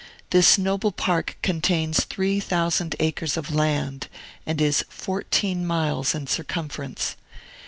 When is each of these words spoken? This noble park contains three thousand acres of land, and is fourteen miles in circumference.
This 0.31 0.57
noble 0.57 0.91
park 0.91 1.37
contains 1.43 2.05
three 2.05 2.39
thousand 2.39 2.95
acres 2.99 3.37
of 3.37 3.53
land, 3.53 4.07
and 4.47 4.59
is 4.59 4.83
fourteen 4.89 5.63
miles 5.63 6.15
in 6.15 6.25
circumference. 6.25 7.15